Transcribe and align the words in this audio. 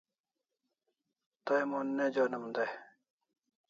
Tay 1.45 1.63
mon 1.69 1.87
ne 1.97 2.05
jonim 2.15 2.45
dai 2.55 2.71